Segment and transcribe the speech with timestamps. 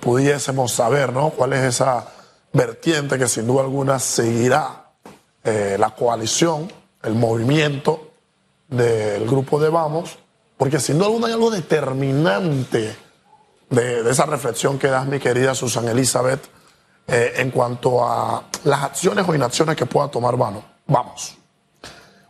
[0.00, 1.30] pudiésemos saber, ¿no?
[1.30, 2.06] ¿Cuál es esa
[2.52, 4.92] vertiente que sin duda alguna seguirá
[5.44, 8.12] eh, la coalición, el movimiento
[8.68, 10.18] del grupo de Vamos?
[10.56, 12.96] Porque sin duda alguna hay algo determinante
[13.68, 16.48] de, esa reflexión que das, mi querida Susan Elizabeth,
[17.06, 20.64] eh, en cuanto a las acciones o inacciones que pueda tomar Vamos.
[20.86, 21.36] Vamos.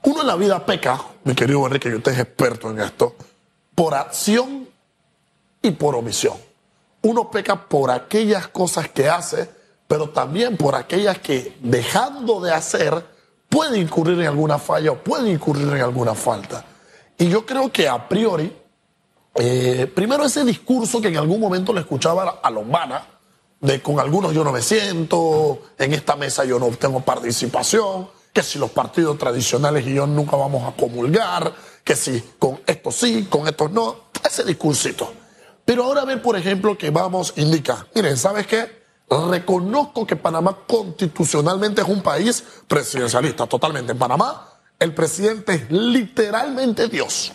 [0.05, 3.15] Uno en la vida peca, mi querido Enrique, y usted es experto en esto,
[3.75, 4.69] por acción
[5.63, 6.52] y por omisión.
[7.03, 9.49] Uno peca por aquellas cosas que hace,
[9.89, 13.05] pero también por aquellas que dejando de hacer
[13.49, 16.65] puede incurrir en alguna falla o puede incurrir en alguna falta.
[17.19, 18.57] Y yo creo que a priori,
[19.35, 23.07] eh, primero ese discurso que en algún momento le escuchaba a Lombana,
[23.61, 28.43] de con algunos yo no me siento, en esta mesa yo no tengo participación, que
[28.43, 31.53] si los partidos tradicionales y yo nunca vamos a comulgar,
[31.85, 35.13] que si con esto sí, con esto no, ese discursito.
[35.65, 38.83] Pero ahora ver, por ejemplo, que vamos, indica, miren, ¿sabes qué?
[39.09, 43.93] Reconozco que Panamá constitucionalmente es un país presidencialista, totalmente.
[43.93, 47.33] En Panamá el presidente es literalmente Dios.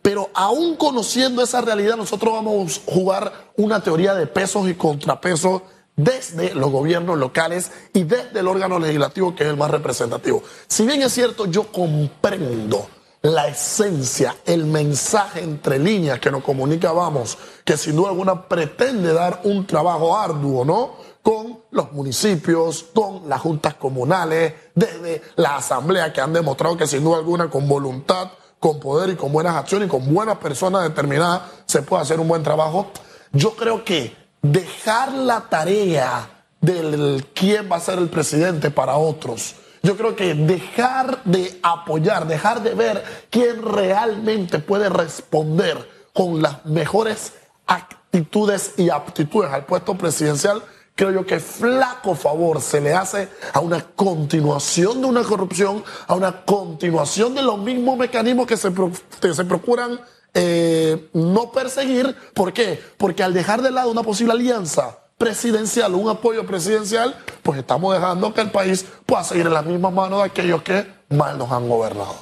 [0.00, 5.62] Pero aún conociendo esa realidad, nosotros vamos a jugar una teoría de pesos y contrapesos
[5.94, 10.42] desde los gobiernos locales y desde el órgano legislativo que es el más representativo.
[10.66, 12.88] Si bien es cierto, yo comprendo
[13.22, 19.40] la esencia, el mensaje entre líneas que nos comunicábamos, que sin duda alguna pretende dar
[19.44, 20.96] un trabajo arduo, ¿no?
[21.22, 27.04] Con los municipios, con las juntas comunales, desde la asamblea que han demostrado que sin
[27.04, 31.42] duda alguna con voluntad, con poder y con buenas acciones y con buenas personas determinadas
[31.66, 32.90] se puede hacer un buen trabajo.
[33.32, 39.54] Yo creo que dejar la tarea del quién va a ser el presidente para otros.
[39.82, 46.64] Yo creo que dejar de apoyar, dejar de ver quién realmente puede responder con las
[46.64, 47.32] mejores
[47.66, 50.62] actitudes y aptitudes al puesto presidencial,
[50.94, 56.14] creo yo que flaco favor se le hace a una continuación de una corrupción, a
[56.14, 60.00] una continuación de los mismos mecanismos que se, se procuran
[60.32, 62.14] eh, no perseguir.
[62.34, 62.80] ¿Por qué?
[62.96, 68.34] Porque al dejar de lado una posible alianza presidencial, un apoyo presidencial, pues estamos dejando
[68.34, 71.68] que el país pueda seguir en las mismas manos de aquellos que mal nos han
[71.68, 72.16] gobernado.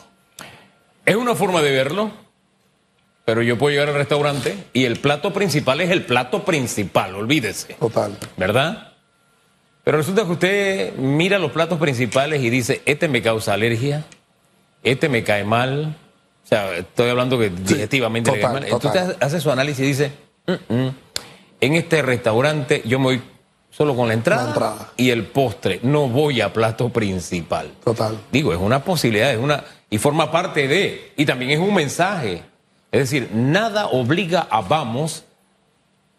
[1.06, 2.10] Es una forma de verlo,
[3.24, 7.72] pero yo puedo llegar al restaurante y el plato principal es el plato principal, olvídese.
[7.80, 8.18] Total.
[8.36, 8.92] ¿Verdad?
[9.82, 14.04] Pero resulta que usted mira los platos principales y dice, este me causa alergia,
[14.82, 15.96] este me cae mal,
[16.50, 18.30] sea, estoy hablando que digestivamente
[18.68, 20.12] Entonces hace su análisis y dice,
[20.46, 20.94] mm, mm,
[21.60, 23.22] en este restaurante yo me voy
[23.70, 27.70] solo con la entrada, y el postre, no voy a plato principal.
[27.84, 28.18] Total.
[28.32, 32.42] Digo, es una posibilidad, es una y forma parte de y también es un mensaje.
[32.92, 35.24] Es decir, nada obliga a Vamos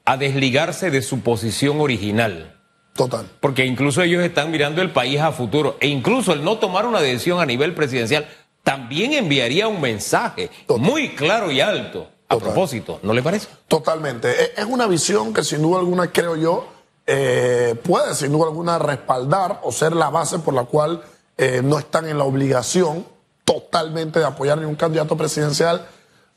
[0.05, 2.57] a desligarse de su posición original.
[2.95, 3.25] Total.
[3.39, 6.99] Porque incluso ellos están mirando el país a futuro e incluso el no tomar una
[6.99, 8.27] decisión a nivel presidencial
[8.63, 12.09] también enviaría un mensaje muy claro y alto.
[12.31, 13.47] A propósito, ¿no le parece?
[13.67, 14.29] Totalmente.
[14.29, 16.67] E, es una visión que sin duda alguna, creo yo,
[17.05, 21.03] eh, puede sin duda alguna respaldar o ser la base por la cual
[21.37, 23.05] eh, no están en la obligación
[23.43, 25.87] totalmente de apoyar a ningún candidato presidencial,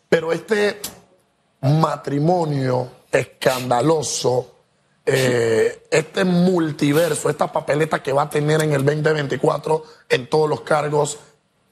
[0.09, 0.81] pero este
[1.61, 4.53] matrimonio escandaloso,
[5.07, 10.63] eh, este multiverso, esta papeleta que va a tener en el 2024 en todos los
[10.63, 11.19] cargos,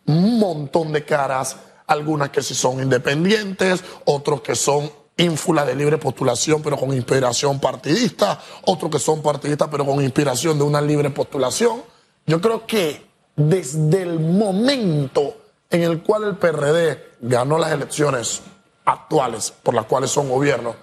[0.06, 1.56] un montón de caras,
[1.92, 7.60] algunas que sí son independientes, otros que son ínfula de libre postulación pero con inspiración
[7.60, 11.82] partidista, otros que son partidistas pero con inspiración de una libre postulación.
[12.26, 15.36] Yo creo que desde el momento
[15.70, 18.42] en el cual el PRD ganó las elecciones
[18.84, 20.74] actuales por las cuales son gobierno,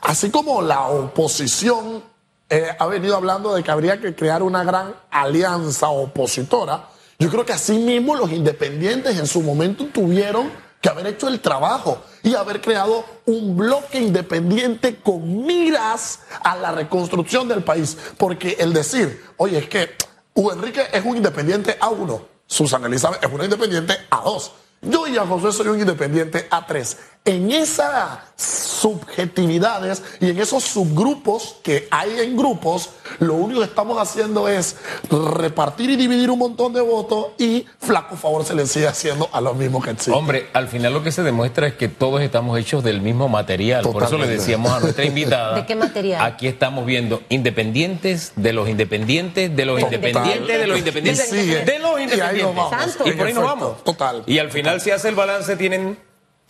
[0.00, 2.02] así como la oposición
[2.48, 7.44] eh, ha venido hablando de que habría que crear una gran alianza opositora, yo creo
[7.44, 10.50] que así mismo los independientes en su momento tuvieron
[10.80, 16.72] que haber hecho el trabajo y haber creado un bloque independiente con miras a la
[16.72, 17.96] reconstrucción del país.
[18.18, 19.90] Porque el decir, oye, es que
[20.34, 24.50] Hugo Enrique es un independiente A1, Susana Elizabeth es una independiente A2.
[24.82, 26.96] Yo y a José soy un independiente A3.
[27.24, 32.90] En esas subjetividades y en esos subgrupos que hay en grupos,
[33.20, 34.76] lo único que estamos haciendo es
[35.08, 39.40] repartir y dividir un montón de votos y flaco favor se le sigue haciendo a
[39.40, 40.14] los mismos que existen.
[40.14, 43.84] Hombre, al final lo que se demuestra es que todos estamos hechos del mismo material.
[43.84, 45.54] Por eso le decíamos a nuestra invitada.
[45.54, 46.22] ¿De qué material?
[46.22, 51.98] Aquí estamos viendo independientes de los independientes, de los independientes, de los independientes, de los
[52.02, 53.06] independientes.
[53.06, 53.84] Y, por ahí nos vamos.
[53.84, 54.24] Total.
[54.26, 55.96] Y al final, si hace el balance, tienen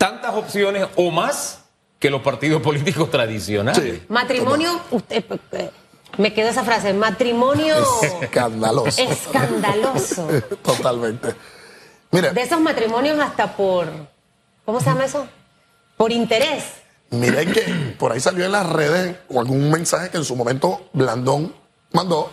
[0.02, 1.60] tantas opciones o más
[2.00, 4.00] que los partidos políticos tradicionales.
[4.08, 5.70] Matrimonio, usted, eh,
[6.18, 7.76] me quedó esa frase, matrimonio
[8.20, 9.00] escandaloso.
[9.00, 10.26] Escandaloso.
[10.62, 11.36] Totalmente.
[12.10, 12.32] Mire.
[12.32, 13.86] De esos matrimonios hasta por,
[14.64, 15.24] ¿cómo se llama eso?
[15.96, 16.64] Por interés.
[17.10, 20.88] Miren que por ahí salió en las redes o algún mensaje que en su momento
[20.94, 21.54] Blandón
[21.92, 22.28] mandó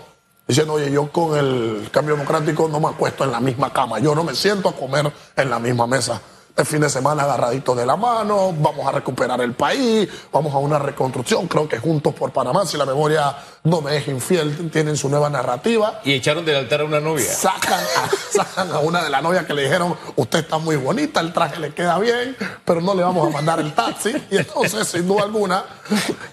[0.48, 4.16] diciendo, oye, yo con el cambio democrático no me acuesto en la misma cama, yo
[4.16, 6.20] no me siento a comer en la misma mesa
[6.60, 10.58] el fin de semana agarraditos de la mano, vamos a recuperar el país, vamos a
[10.58, 11.48] una reconstrucción.
[11.48, 13.34] Creo que Juntos por Panamá, si la memoria
[13.64, 16.02] no me es infiel, tienen su nueva narrativa.
[16.04, 17.26] Y echaron del altar a una novia.
[17.26, 21.22] Sacan a, sacan a una de las novias que le dijeron, usted está muy bonita,
[21.22, 22.36] el traje le queda bien,
[22.66, 24.14] pero no le vamos a mandar el taxi.
[24.30, 25.64] Y entonces, sin duda alguna,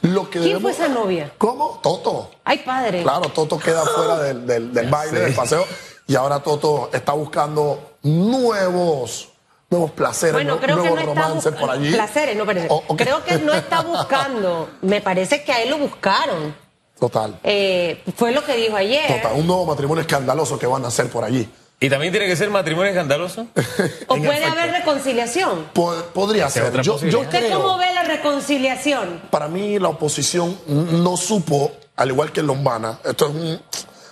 [0.02, 1.32] lo que ¿Quién fue esa novia?
[1.38, 1.78] ¿Cómo?
[1.82, 2.32] Toto.
[2.44, 3.04] Ay, padre.
[3.04, 5.64] Claro, Toto queda fuera del, del, baile, del paseo.
[6.08, 9.35] Y ahora Toto está buscando nuevos
[9.70, 11.92] nuevos placeres, bueno, creo nuevos que no romances por allí.
[11.92, 12.68] Placeres, no parece.
[12.96, 14.70] Creo que no está buscando.
[14.82, 16.54] Me parece que a él lo buscaron.
[16.98, 17.38] Total.
[17.42, 19.20] Eh, fue lo que dijo ayer.
[19.20, 21.48] Total, un nuevo matrimonio escandaloso que van a hacer por allí.
[21.78, 23.48] ¿Y también tiene que ser matrimonio escandaloso?
[24.06, 25.66] ¿O puede haber reconciliación?
[26.14, 26.80] podría ser.
[26.80, 29.20] Yo, yo ¿Usted cómo ve la reconciliación?
[29.30, 33.60] Para mí la oposición no supo, al igual que Lombana, esto es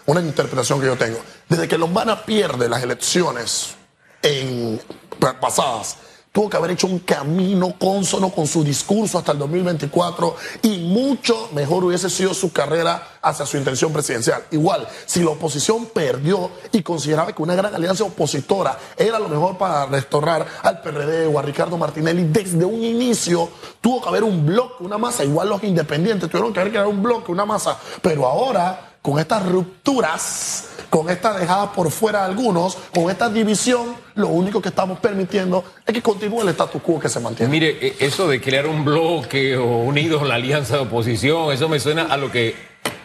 [0.05, 1.19] una interpretación que yo tengo,
[1.49, 3.77] desde que Lombana pierde las elecciones
[4.21, 4.81] en
[5.19, 5.97] pasadas,
[6.35, 11.51] tuvo que haber hecho un camino consono con su discurso hasta el 2024 y mucho
[11.53, 14.43] mejor hubiese sido su carrera hacia su intención presidencial.
[14.51, 19.57] Igual, si la oposición perdió y consideraba que una gran alianza opositora era lo mejor
[19.57, 23.49] para restaurar al PRD o a Ricardo Martinelli, desde un inicio
[23.81, 25.23] tuvo que haber un bloque, una masa.
[25.23, 27.79] Igual los independientes tuvieron que haber creado un bloque, una masa.
[28.03, 33.95] Pero ahora, con estas rupturas, con esta dejada por fuera de algunos, con esta división,
[34.15, 37.53] lo único que estamos permitiendo es que continúe el status quo que se mantiene.
[37.53, 41.81] Mire, e, eso de crear un bloque o unidos la alianza de oposición, eso me
[41.81, 42.57] suena a lo que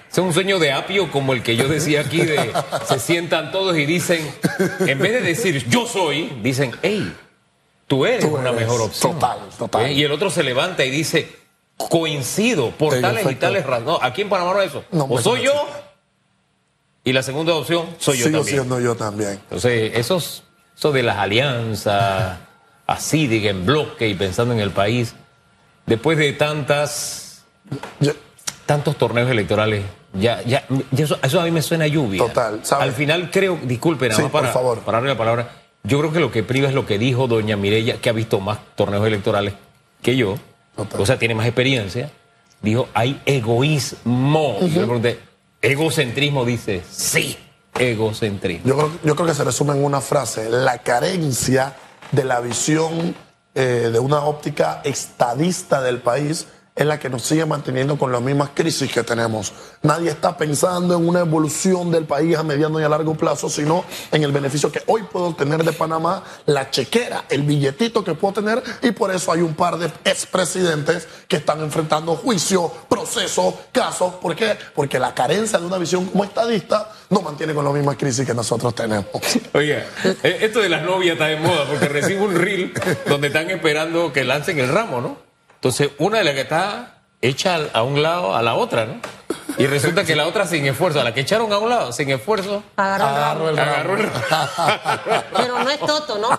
[0.10, 2.50] es un sueño de apio como el que yo decía aquí, de
[2.88, 4.26] se sientan todos y dicen,
[4.80, 7.14] en vez de decir yo soy, dicen, hey,
[7.88, 9.16] tú eres, una mejor opción.
[9.16, 9.86] Total, total.
[9.88, 9.92] ¿Eh?
[9.96, 11.28] Y el otro se levanta y dice,
[11.76, 14.00] coincido por tales y tales razones.
[14.02, 14.86] aquí en Panamá no es eso.
[14.94, 15.89] o soy yo
[17.04, 18.46] y la segunda opción soy yo también.
[18.46, 19.32] siendo yo también.
[19.32, 20.44] Entonces, esos,
[20.78, 22.40] eso de las alianzas,
[22.88, 25.16] así, diga, en bloque y pensando en el país,
[25.86, 27.44] después de tantas,
[28.66, 30.66] tantos torneos electorales, ya, ya,
[30.98, 32.20] eso, a mí me suena lluvia.
[32.20, 32.62] Total.
[32.80, 34.80] Al final creo, disculpen, nada más para, por favor.
[34.80, 35.52] para darle la palabra,
[35.84, 38.40] yo creo que lo que priva es lo que dijo doña Mirella, que ha visto
[38.40, 39.54] más torneos electorales
[40.02, 40.38] que yo,
[40.98, 42.10] o sea, tiene más experiencia.
[42.62, 44.58] Dijo, hay egoísmo.
[44.62, 45.20] Y yo le pregunté,
[45.62, 47.38] Egocentrismo dice, sí,
[47.78, 48.68] egocentrismo.
[48.68, 51.76] Yo creo, yo creo que se resume en una frase, la carencia
[52.12, 53.16] de la visión
[53.56, 56.48] eh, de una óptica estadista del país
[56.80, 59.52] es la que nos sigue manteniendo con las mismas crisis que tenemos.
[59.82, 63.84] Nadie está pensando en una evolución del país a mediano y a largo plazo, sino
[64.14, 68.36] en el beneficio que hoy puedo tener de Panamá, la chequera, el billetito que puedo
[68.36, 74.14] tener, y por eso hay un par de expresidentes que están enfrentando juicio, proceso, casos.
[74.14, 74.58] ¿Por qué?
[74.74, 78.34] Porque la carencia de una visión como estadista nos mantiene con las mismas crisis que
[78.34, 79.08] nosotros tenemos.
[79.52, 79.84] Oye,
[80.24, 82.72] eh, esto de las novias está de moda, porque recibo un reel
[83.06, 85.29] donde están esperando que lancen el ramo, ¿no?
[85.60, 89.02] Entonces, una de las que está hecha a un lado a la otra, ¿no?
[89.58, 92.10] Y resulta que la otra sin esfuerzo, a la que echaron a un lado, sin
[92.10, 93.98] esfuerzo, agarró, el agarró
[95.36, 96.30] Pero no es Toto, ¿no?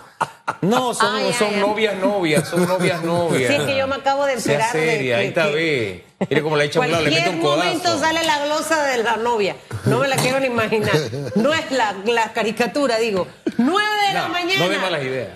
[0.61, 3.47] No, son, son novias, novias, son novias, novias.
[3.47, 4.71] Sí, es que yo me acabo de enterar.
[4.71, 6.03] Sea seria, ahí está, ve.
[6.27, 7.61] Mire cómo la echa a un lado, le mete un codazo.
[7.61, 9.55] En momento sale la glosa de la novia.
[9.85, 10.95] No me la quiero ni imaginar.
[11.35, 13.27] No es la, la caricatura, digo.
[13.57, 14.65] Nueve de la mañana.
[14.65, 15.29] No de malas ideas.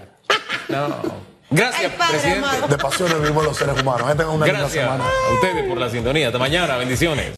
[0.70, 1.35] No.
[1.56, 2.48] Gracias, presidente.
[2.70, 4.08] De pasiones vivimos los seres humanos.
[4.10, 5.04] Tengan una Gracias semana.
[5.06, 6.28] a ustedes por la sintonía.
[6.28, 6.78] Hasta mañana.
[6.78, 7.34] Bendiciones.